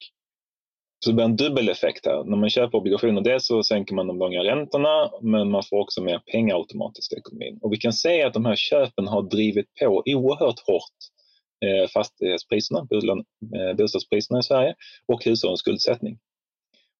[0.99, 2.23] så det blir en dubbeleffekt här.
[2.23, 6.01] När man köper obligationer, dels så sänker man de långa räntorna men man får också
[6.01, 7.59] mer pengar automatiskt i ekonomin.
[7.61, 10.97] Och vi kan se att de här köpen har drivit på oerhört hårt
[11.65, 14.75] eh, fastighetspriserna, eh, bostadspriserna i Sverige
[15.07, 16.19] och hushållens skuldsättning.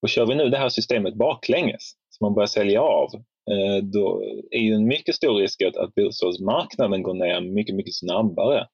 [0.02, 3.10] Och kör vi nu det här systemet baklänges, så man börjar sälja av,
[3.52, 8.68] eh, då är ju en mycket stor risk att bostadsmarknaden går ner mycket, mycket snabbare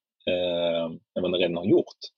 [1.15, 2.14] än vad den redan har gjort.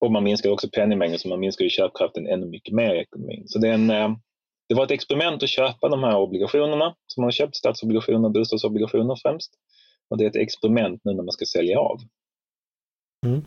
[0.00, 3.44] Och man minskar också penningmängden så man minskar ju köpkraften ännu mycket mer i ekonomin.
[3.46, 4.10] Så det, är en, eh,
[4.68, 9.16] det var ett experiment att köpa de här obligationerna som man har köpt, statsobligationer, bostadsobligationer
[9.22, 9.52] främst.
[10.10, 12.00] Och det är ett experiment nu när man ska sälja av.
[13.26, 13.44] Mm.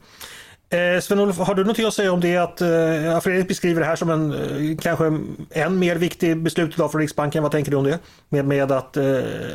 [0.73, 3.95] Eh, Sven-Olof, har du någonting att säga om det att eh, Fredrik beskriver det här
[3.95, 5.05] som en eh, kanske
[5.49, 7.43] en mer viktig beslut idag från Riksbanken.
[7.43, 7.99] Vad tänker du om det?
[8.29, 9.03] Med, med att, eh...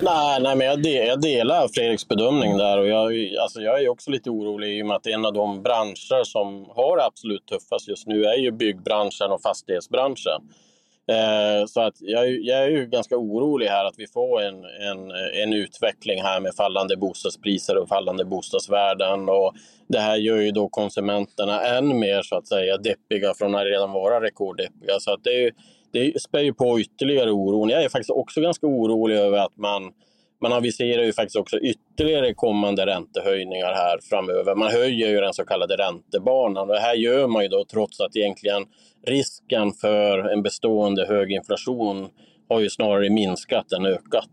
[0.03, 3.89] nej, nej, men jag, de, jag delar Fredriks bedömning där och jag, alltså jag är
[3.89, 7.89] också lite orolig i och med att en av de branscher som har absolut tuffast
[7.89, 10.41] just nu är ju byggbranschen och fastighetsbranschen.
[11.09, 15.11] Eh, så att jag, jag, är ju ganska orolig här att vi får en, en,
[15.43, 19.29] en utveckling här med fallande bostadspriser och fallande bostadsvärden.
[19.29, 19.55] Och
[19.89, 23.93] det här gör ju då konsumenterna än mer så att säga deppiga från att redan
[23.93, 25.01] vara rekorddeppiga.
[25.01, 25.51] Så att det,
[25.93, 27.69] det spär ju på ytterligare oron.
[27.69, 29.93] Jag är faktiskt också ganska orolig över att man
[30.43, 34.55] man aviserar ju faktiskt också ytterligare kommande räntehöjningar här framöver.
[34.55, 38.01] Man höjer ju den så kallade räntebanan och det här gör man ju då trots
[38.01, 38.65] att egentligen
[39.07, 42.09] risken för en bestående hög inflation
[42.49, 44.31] har ju snarare minskat än ökat.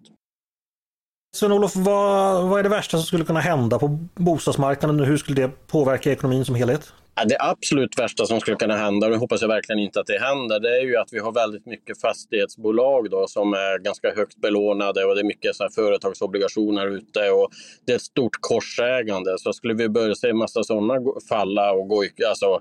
[1.35, 5.41] Sven-Olof, vad, vad är det värsta som skulle kunna hända på bostadsmarknaden och hur skulle
[5.41, 6.93] det påverka ekonomin som helhet?
[7.25, 10.19] Det absolut värsta som skulle kunna hända, och det hoppas jag verkligen inte att det
[10.19, 14.37] händer, det är ju att vi har väldigt mycket fastighetsbolag då, som är ganska högt
[14.37, 17.49] belånade och det är mycket så företagsobligationer ute och
[17.85, 19.37] det är ett stort korsägande.
[19.37, 20.93] Så skulle vi börja se en massa sådana
[21.29, 22.59] falla och gå, alltså,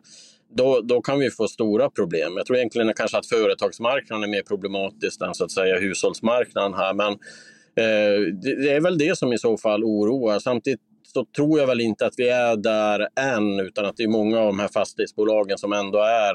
[0.56, 2.32] då, då kan vi få stora problem.
[2.36, 6.94] Jag tror egentligen kanske att företagsmarknaden är mer problematisk än så att säga hushållsmarknaden här.
[6.94, 7.18] Men
[7.76, 10.38] Eh, det, är väl det som i så fall oroar.
[10.38, 14.08] Samtidigt så tror jag väl inte att vi är där än, utan att det är
[14.08, 16.34] många av de här fastighetsbolagen som ändå är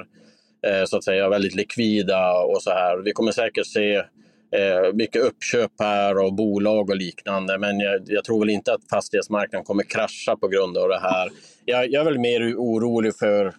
[0.68, 2.98] eh, så att säga väldigt likvida och så här.
[2.98, 8.24] Vi kommer säkert se eh, mycket uppköp här av bolag och liknande, men jag, jag,
[8.24, 11.30] tror väl inte att fastighetsmarknaden kommer krascha på grund av det här.
[11.66, 13.54] Jag, jag är väl mer orolig för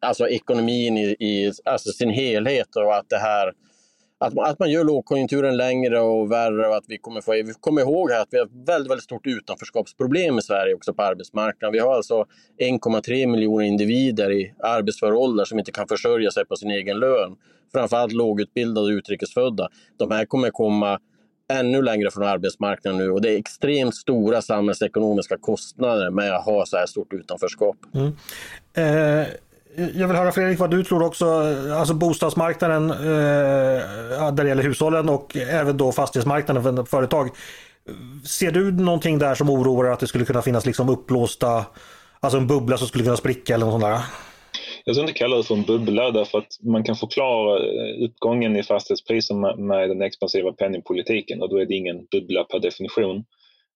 [0.00, 3.52] alltså ekonomin i, i alltså sin helhet och att det här
[4.18, 7.52] att man, att man gör lågkonjunkturen längre och värre och att vi kommer få, vi
[7.60, 11.02] kommer ihåg här att vi har ett väldigt, väldigt stort utanförskapsproblem i Sverige också på
[11.02, 11.72] arbetsmarknaden.
[11.72, 12.24] Vi har alltså
[12.60, 17.36] 1,3 miljoner individer i arbetsför ålder som inte kan försörja sig på sin egen lön.
[17.72, 19.68] Framförallt lågutbildade och utrikesfödda.
[19.96, 20.98] De här kommer komma
[21.52, 26.66] ännu längre från arbetsmarknaden nu och det är extremt stora samhällsekonomiska kostnader med att ha
[26.66, 27.76] så här stort utanförskap.
[27.94, 28.12] Mm.
[28.74, 29.26] Eh,
[29.76, 32.96] Eh, jag vill höra Fredrik vad du tror också, eh, alltså bostadsmarknaden eh,
[34.32, 37.30] där det gäller hushållen och även då fastighetsmarknaden för företag.
[38.24, 41.64] Ser du någonting där som oroar att det skulle kunna finnas liksom uppblåsta,
[42.20, 44.00] alltså en bubbla som skulle kunna spricka eller något sånt där?
[44.84, 48.56] Jag skulle inte kalla det för en bubbla därför att man kan förklara eh, uppgången
[48.56, 53.16] i fastighetspriser med, med den expansiva penningpolitiken och då är det ingen bubbla per definition.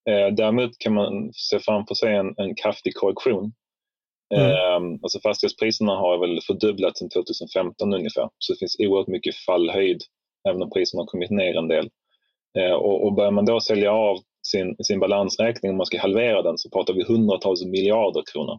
[0.08, 3.52] Eh, däremot kan man se framför sig en, en kraftig korrektion
[4.34, 4.50] Mm.
[4.50, 8.28] Eh, alltså fastighetspriserna har väl fördubblats sedan 2015 ungefär.
[8.38, 10.02] Så det finns oerhört mycket fallhöjd
[10.48, 11.90] även om priserna har kommit ner en del.
[12.58, 16.42] Eh, och, och börjar man då sälja av sin, sin balansräkning, om man ska halvera
[16.42, 18.58] den, så pratar vi hundratals miljarder kronor.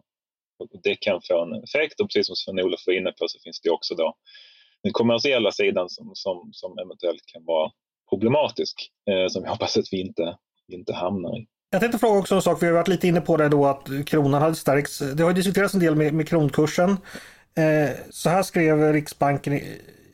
[0.58, 3.60] Och det kan få en effekt och precis som Sven-Olof var inne på så finns
[3.60, 4.14] det också då
[4.82, 7.70] den kommersiella sidan som, som, som eventuellt kan vara
[8.10, 10.36] problematisk, eh, som jag hoppas att vi inte,
[10.72, 11.46] inte hamnar i.
[11.72, 13.88] Jag tänkte fråga också en sak, vi har varit lite inne på det då att
[14.06, 14.98] kronan hade stärkts.
[14.98, 16.90] Det har diskuterats en del med, med kronkursen.
[17.54, 19.60] Eh, så här skrev Riksbanken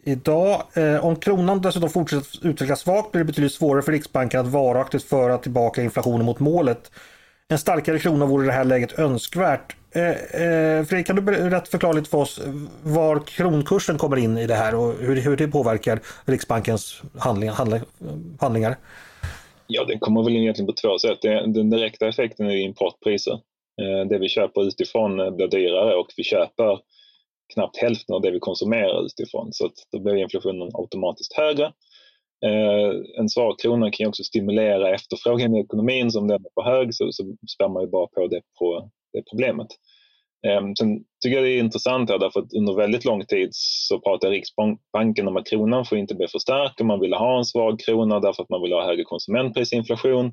[0.04, 0.62] idag.
[0.74, 5.04] Eh, om kronan dessutom fortsätter utvecklas svagt blir det betydligt svårare för Riksbanken att varaktigt
[5.04, 6.90] föra tillbaka inflationen mot målet.
[7.48, 9.76] En starkare krona vore i det här läget önskvärt.
[9.90, 10.12] Eh,
[10.84, 12.40] Fredrik, kan du rätt förklara lite för oss
[12.82, 17.54] var kronkursen kommer in i det här och hur, hur det påverkar Riksbankens handlingar?
[18.40, 18.76] handlingar?
[19.68, 21.22] Ja, den kommer väl in egentligen på två sätt.
[21.22, 23.32] Den direkta effekten är importpriser.
[23.82, 26.78] Eh, det vi köper utifrån eh, blir dyrare och vi köper
[27.54, 31.64] knappt hälften av det vi konsumerar utifrån så att då blir inflationen automatiskt högre.
[32.46, 36.62] Eh, en svag krona kan ju också stimulera efterfrågan i ekonomin, så om den är
[36.62, 39.68] för hög så, så spär man ju bara på det, på det problemet.
[40.46, 44.00] Ehm, sen tycker jag det är intressant här därför att under väldigt lång tid så
[44.00, 47.44] pratar Riksbanken om att kronan får inte bli för stark och man vill ha en
[47.44, 50.32] svag krona därför att man vill ha högre konsumentprisinflation.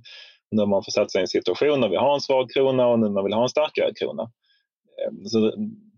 [0.51, 2.99] Nu har man försatt sig i en situation där vi har en svag krona och
[2.99, 4.23] nu man vill ha en starkare krona.
[4.23, 5.51] Ehm, så,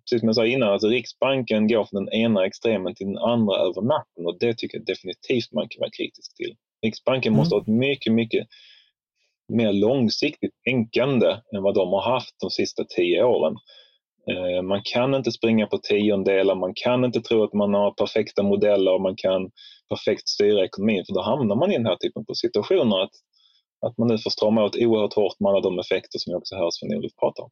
[0.04, 3.56] precis som jag sa innan, alltså Riksbanken går från den ena extremen till den andra
[3.56, 6.56] över natten och det tycker jag definitivt man kan vara kritisk till.
[6.86, 7.38] Riksbanken mm.
[7.38, 8.48] måste ha ett mycket, mycket
[9.54, 13.56] mer långsiktigt tänkande än vad de har haft de sista tio åren.
[14.32, 18.44] Eh, man kan inte springa på tiondelar, man kan inte tro att man har perfekta
[18.44, 19.52] modeller och man kan
[19.90, 23.16] perfekt styra ekonomin för då hamnar man i den här typen av situationer att,
[23.86, 26.56] att man nu får strama åt oerhört hårt med alla de effekter som jag också
[26.56, 27.50] hör Sven-Olof prata om.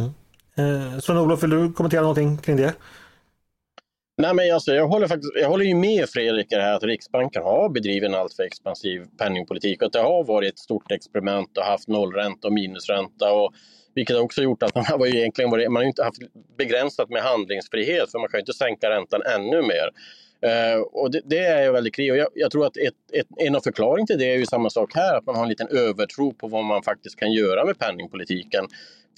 [0.00, 0.12] Mm.
[0.58, 2.74] Eh, Sven-Olof, vill du kommentera någonting kring det?
[4.18, 7.68] Nej, men alltså, jag, håller faktiskt, jag håller ju med Fredrik här att Riksbanken har
[7.68, 11.88] bedrivit en alltför expansiv penningpolitik och att det har varit ett stort experiment och haft
[11.88, 13.32] nollränta och minusränta.
[13.32, 13.52] Och
[13.96, 16.18] vilket har också gjort att man har egentligen varit, man har inte haft
[16.58, 19.90] begränsat med handlingsfrihet för man kan inte sänka räntan ännu mer.
[20.46, 22.12] Uh, och det, det, är väldigt krig.
[22.12, 24.70] Och jag, jag, tror att ett, ett, en av förklaringarna till det är ju samma
[24.70, 27.78] sak här, att man har en liten övertro på vad man faktiskt kan göra med
[27.78, 28.66] penningpolitiken.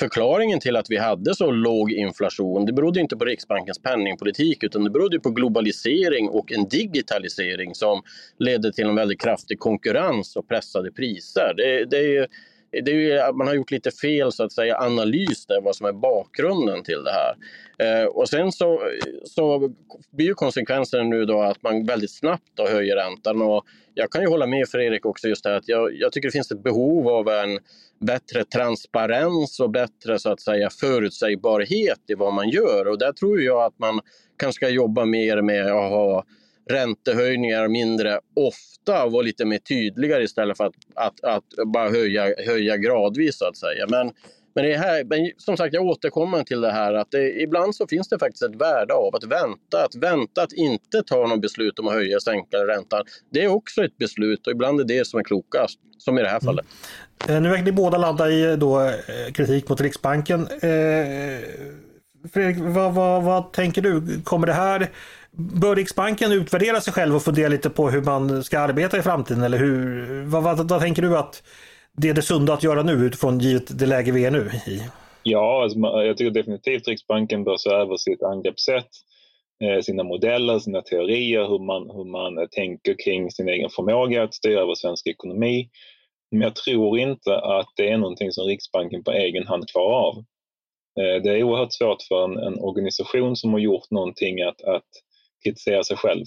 [0.01, 4.85] Förklaringen till att vi hade så låg inflation, det berodde inte på Riksbankens penningpolitik utan
[4.85, 8.03] det berodde på globalisering och en digitalisering som
[8.39, 11.55] ledde till en väldigt kraftig konkurrens och pressade priser.
[11.57, 12.29] Det, det är
[12.71, 15.77] det är ju, eh, man har gjort lite fel så att säga analys där vad
[15.77, 17.35] som är bakgrunden till det här.
[17.79, 18.89] Eh, och sen så, eh,
[19.25, 19.73] så
[20.11, 23.43] blir ju konsekvensen nu då att man väldigt snabbt då höjer räntan.
[23.43, 26.29] Och jag kan ju hålla med Fredrik också just det här att jag, jag tycker
[26.29, 27.59] det finns ett behov av en
[28.01, 32.89] bättre transparens och bättre så att säga förutsägbarhet i vad man gör.
[32.89, 34.01] Och där tror jag att man
[34.37, 36.25] kanske ska jobba mer med att ha
[36.69, 42.35] räntehöjningar mindre ofta och vara lite mer tydligare istället för att, att, att bara höja,
[42.47, 43.87] höja gradvis så att säga.
[43.89, 44.13] Men,
[44.55, 47.87] men, det här, men som sagt, jag återkommer till det här att det, ibland så
[47.87, 49.85] finns det faktiskt ett värde av att vänta.
[49.85, 53.05] Att vänta att inte ta något beslut om att höja sänka räntan.
[53.31, 56.29] Det är också ett beslut och ibland är det som är klokast, som i det
[56.29, 56.67] här fallet.
[57.27, 57.37] Mm.
[57.37, 60.41] Eh, nu verkar ni båda landa i eh, då, eh, kritik mot Riksbanken.
[60.41, 61.39] Eh,
[62.33, 64.23] Fredrik, vad, vad, vad tänker du?
[64.25, 64.91] Kommer det här
[65.33, 69.43] Bör Riksbanken utvärdera sig själv och fundera lite på hur man ska arbeta i framtiden?
[69.43, 71.43] Eller hur, vad, vad, vad tänker du att
[71.93, 74.83] det är det sunda att göra nu utifrån givet det läge vi är nu i?
[75.23, 78.89] Ja, alltså, jag tycker definitivt Riksbanken bör se över sitt angreppssätt,
[79.65, 84.35] eh, sina modeller, sina teorier, hur man, hur man tänker kring sin egen förmåga att
[84.35, 85.69] styra över svensk ekonomi.
[86.31, 90.19] Men jag tror inte att det är någonting som Riksbanken på egen hand klarar av.
[91.01, 94.89] Eh, det är oerhört svårt för en, en organisation som har gjort någonting att, att
[95.45, 96.25] kritisera sig själv.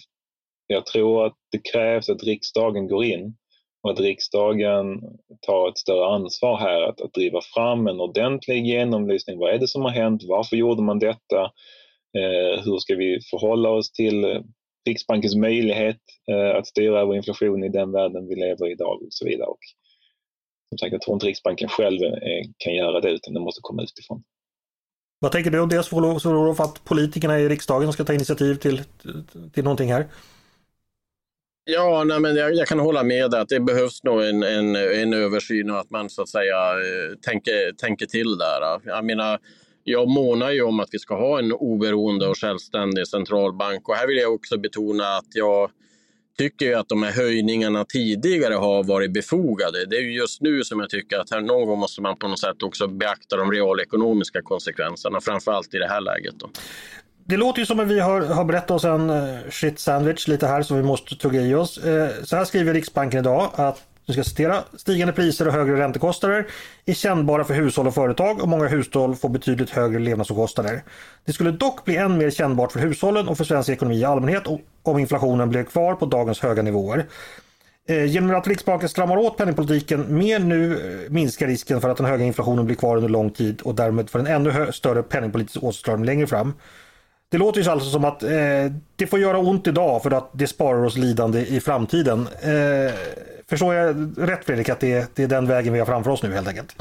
[0.68, 3.36] Jag tror att det krävs att riksdagen går in
[3.84, 5.02] och att riksdagen
[5.42, 9.38] tar ett större ansvar här att, att driva fram en ordentlig genomlysning.
[9.38, 10.24] Vad är det som har hänt?
[10.28, 11.42] Varför gjorde man detta?
[12.18, 14.44] Eh, hur ska vi förhålla oss till
[14.86, 19.08] Riksbankens möjlighet eh, att styra över inflation i den världen vi lever i idag och
[19.10, 19.48] så vidare.
[19.48, 19.60] Och,
[20.70, 23.84] som sagt, jag tror inte Riksbanken själv eh, kan göra det utan det måste komma
[23.84, 24.24] utifrån.
[25.24, 28.82] Vad tänker du om det Solof, att politikerna i riksdagen ska ta initiativ till,
[29.54, 30.08] till någonting här?
[31.64, 35.14] Ja, nej, men jag, jag, kan hålla med att det behövs nog en, en, en
[35.14, 38.82] översyn och att man så att säga eh, tänker, tänker till där.
[38.86, 39.40] Jag menar,
[39.84, 44.08] jag månar ju om att vi ska ha en oberoende och självständig centralbank och här
[44.08, 45.72] vill jag också betona att jag
[46.42, 49.86] tycker ju att de här höjningarna tidigare har varit befogade.
[49.86, 52.40] Det är just nu som jag tycker att här någon gång måste man på något
[52.40, 56.34] sätt också beakta de realekonomiska konsekvenserna, framförallt i det här läget.
[56.40, 56.50] Då.
[57.26, 60.48] Det låter ju som att vi har, har berättat oss en eh, shit sandwich lite
[60.48, 61.78] här som vi måste tugga i oss.
[61.78, 64.64] Eh, så här skriver Riksbanken idag att nu ska jag citera.
[64.78, 66.48] Stigande priser och högre räntekostnader
[66.86, 70.84] är kännbara för hushåll och företag och många hushåll får betydligt högre levnadsomkostnader.
[71.26, 74.44] Det skulle dock bli än mer kännbart för hushållen och för svensk ekonomi i allmänhet
[74.84, 77.06] om inflationen blev kvar på dagens höga nivåer.
[77.90, 82.06] Eh, genom att Riksbanken stramar åt penningpolitiken mer nu eh, minskar risken för att den
[82.06, 86.06] höga inflationen blir kvar under lång tid och därmed för en ännu större penningpolitisk åtstramning
[86.06, 86.54] längre fram.
[87.32, 88.30] Det låter ju alltså som att eh,
[88.96, 92.28] det får göra ont idag för att det sparar oss lidande i framtiden.
[92.42, 92.94] Eh,
[93.52, 96.34] förstår jag rätt Fredrik att det, det, är den vägen vi har framför oss nu
[96.34, 96.76] helt enkelt?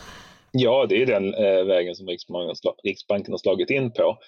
[0.52, 2.06] Ja, det är den eh, vägen som
[2.84, 4.18] Riksbanken har slagit in på.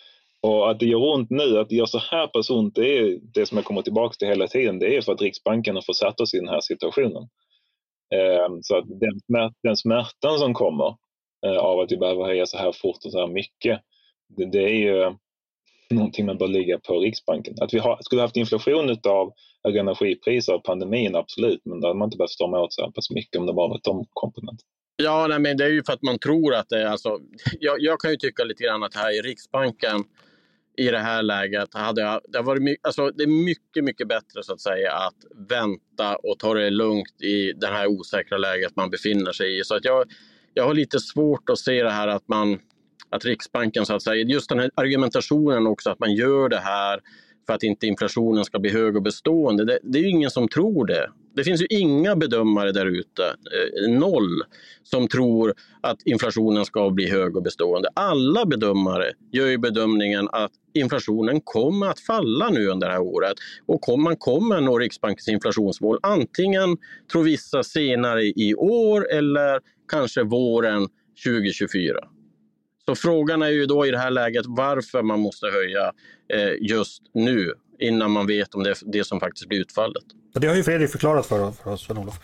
[0.42, 3.18] Och att det gör ont nu, att det gör så här pass ont, det är
[3.34, 4.78] det som jag kommer tillbaka till hela tiden.
[4.78, 7.22] Det är för att Riksbanken har försatt oss i den här situationen.
[8.14, 9.20] Eh, så att den,
[9.62, 10.96] den smärtan som kommer
[11.46, 13.80] eh, av att vi behöver höja så här fort och så här mycket,
[14.36, 15.16] det, det är ju
[15.92, 17.54] någonting man bör ligga på Riksbanken.
[17.60, 19.32] Att vi har, skulle haft inflation av
[19.64, 22.90] höga energipriser och pandemin, absolut, men då hade man inte behövt strama åt så här
[22.90, 24.68] pass mycket om det bara varit de komponenterna.
[24.96, 26.86] Ja, nej, men det är ju för att man tror att det är...
[26.86, 27.18] Alltså,
[27.60, 30.04] jag, jag kan ju tycka lite grann att här i Riksbanken
[30.76, 34.42] i det här läget hade jag, det, har varit, alltså, det är mycket, mycket bättre
[34.42, 38.90] så att säga att vänta och ta det lugnt i det här osäkra läget man
[38.90, 39.64] befinner sig i.
[39.64, 40.04] Så att jag,
[40.54, 42.58] jag har lite svårt att se det här att man
[43.12, 47.00] att Riksbanken, så att säga, just den här argumentationen också att man gör det här
[47.46, 49.64] för att inte inflationen ska bli hög och bestående.
[49.64, 51.10] Det, det är ju ingen som tror det.
[51.36, 54.42] Det finns ju inga bedömare där ute, eh, noll,
[54.82, 57.88] som tror att inflationen ska bli hög och bestående.
[57.94, 63.34] Alla bedömare gör ju bedömningen att inflationen kommer att falla nu under det här året
[63.66, 65.98] och man kommer nå Riksbankens inflationsmål.
[66.02, 66.76] Antingen
[67.12, 70.88] tror vissa senare i år eller kanske våren
[71.24, 71.98] 2024.
[72.88, 75.92] Så frågan är ju då i det här läget varför man måste höja
[76.32, 80.04] eh, just nu innan man vet om det är det som faktiskt blir utfallet.
[80.34, 82.14] Det har ju Fredrik förklarat för, för oss, Sven-Olof.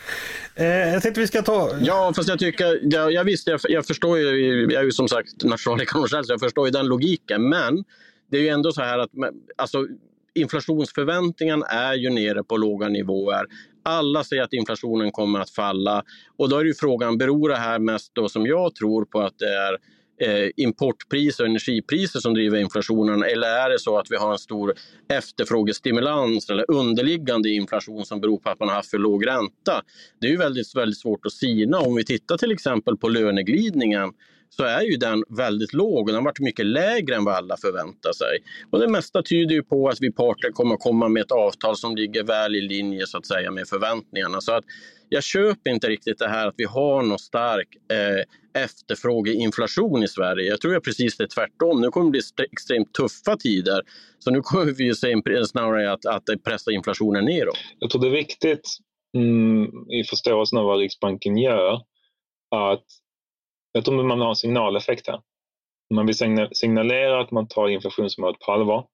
[0.54, 1.70] Eh, jag tänkte vi ska ta...
[1.80, 5.08] Ja, fast jag tycker, ja, jag visst, jag, jag förstår ju, jag är ju som
[5.08, 7.48] sagt nationalekonom själv, så jag förstår ju den logiken.
[7.48, 7.84] Men
[8.30, 9.10] det är ju ändå så här att
[9.56, 9.86] alltså,
[10.34, 13.46] inflationsförväntningen är ju nere på låga nivåer.
[13.82, 16.02] Alla säger att inflationen kommer att falla.
[16.36, 19.38] Och då är ju frågan, beror det här mest då som jag tror på att
[19.38, 19.76] det är
[20.20, 24.38] eh, importpriser och energipriser som driver inflationen eller är det så att vi har en
[24.38, 24.74] stor
[25.08, 29.82] efterfrågestimulans eller underliggande inflation som beror på att man har haft för låg ränta?
[30.20, 31.78] Det är ju väldigt, väldigt svårt att sina.
[31.78, 34.12] Om vi tittar till exempel på löneglidningen
[34.50, 37.56] så är ju den väldigt låg och den har varit mycket lägre än vad alla
[37.56, 38.38] förväntar sig.
[38.70, 41.76] Och det mesta tyder ju på att vi parter kommer att komma med ett avtal
[41.76, 44.40] som ligger väl i linje så att säga med förväntningarna.
[44.40, 44.64] Så att
[45.08, 50.50] jag köper inte riktigt det här att vi har någon stark eh, efterfrågeinflation i Sverige.
[50.50, 51.80] Jag tror jag precis det är tvärtom.
[51.80, 53.82] Nu kommer det bli extremt tuffa tider.
[54.18, 55.14] Så nu kommer vi ju se
[55.46, 57.58] snarare att, att pressa inflationen neråt.
[57.78, 58.68] Jag tror det är viktigt
[59.16, 61.74] mm, i förståelsen av vad Riksbanken gör
[62.50, 62.84] att
[63.78, 65.20] jag tror man har en signaleffekt här.
[65.94, 68.86] Man vill signalera att man tar inflationsmålet på allvar.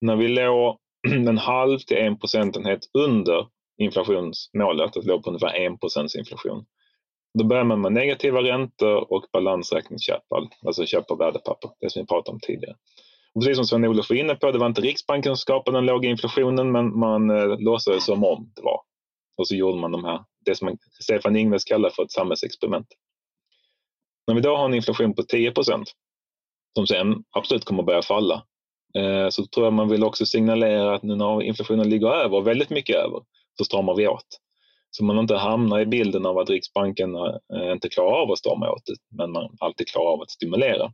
[0.00, 0.78] När vi låg
[1.28, 3.46] en halv till en procentenhet under
[3.78, 6.64] inflationsmålet, att låg på ungefär en procents inflation.
[7.38, 10.22] Då börjar man med negativa räntor och balansräkningsköp,
[10.66, 12.76] alltså köp av värdepapper, det som vi pratade om tidigare.
[13.34, 16.08] Och precis som Sven-Olof var inne på, det var inte Riksbanken som skapade den låga
[16.08, 18.80] inflationen, men man eh, låtsades som om det var.
[19.36, 22.86] Och så gjorde man de här, det som Stefan Ingves kallar för ett samhällsexperiment.
[24.26, 25.92] När vi då har en inflation på 10 procent,
[26.76, 28.44] som sen absolut kommer börja falla,
[28.98, 32.70] eh, så tror jag man vill också signalera att nu när inflationen ligger över, väldigt
[32.70, 33.20] mycket över,
[33.58, 34.38] så stramar vi åt.
[34.90, 38.70] Så man inte hamnar i bilden av att Riksbanken eh, inte klarar av att strama
[38.70, 40.92] åt det, men man alltid klarar av att stimulera.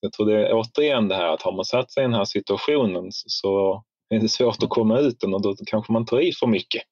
[0.00, 2.24] Jag tror det är återigen det här att har man satt sig i den här
[2.24, 6.32] situationen så är det svårt att komma ut den och då kanske man tar i
[6.32, 6.82] för mycket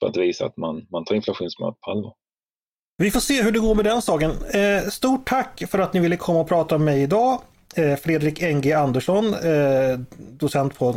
[0.00, 2.14] för att visa att man, man tar inflationsmålet på allvar.
[2.96, 4.30] Vi får se hur det går med den saken.
[4.30, 7.42] Eh, stort tack för att ni ville komma och prata med mig idag.
[7.74, 10.96] Eh, Fredrik NG Andersson, eh, docent på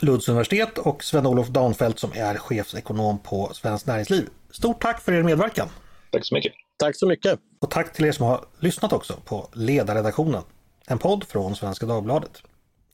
[0.00, 4.28] Lunds universitet och Sven-Olof Danfelt som är chefsekonom på Svenskt Näringsliv.
[4.50, 5.68] Stort tack för er medverkan!
[6.10, 6.52] Tack så mycket!
[6.76, 7.38] Tack så mycket!
[7.60, 10.42] Och tack till er som har lyssnat också på Ledarredaktionen,
[10.86, 12.42] en podd från Svenska Dagbladet.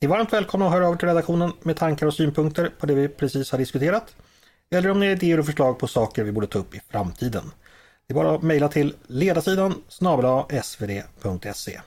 [0.01, 2.95] Ni är varmt välkomna att höra av till redaktionen med tankar och synpunkter på det
[2.95, 4.17] vi precis har diskuterat.
[4.71, 7.51] Eller om ni har idéer och förslag på saker vi borde ta upp i framtiden.
[8.07, 11.81] Det är bara att mejla till ledarsidan snabel svd.se.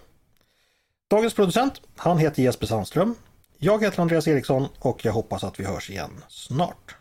[1.10, 3.16] Dagens producent, han heter Jesper Sandström.
[3.58, 6.99] Jag heter Andreas Eriksson och jag hoppas att vi hörs igen snart.